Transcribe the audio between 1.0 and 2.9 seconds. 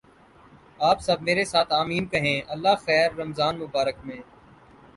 سب میرے ساتھ "آمین" کہیں اللہ